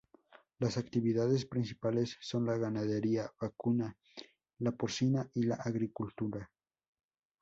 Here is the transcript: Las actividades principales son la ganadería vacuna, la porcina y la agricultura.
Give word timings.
Las 0.57 0.77
actividades 0.79 1.45
principales 1.45 2.17
son 2.21 2.47
la 2.47 2.57
ganadería 2.57 3.31
vacuna, 3.39 3.95
la 4.57 4.71
porcina 4.71 5.29
y 5.35 5.43
la 5.43 5.57
agricultura. 5.57 6.49